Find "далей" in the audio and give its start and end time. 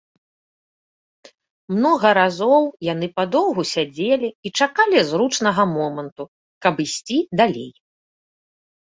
7.43-7.69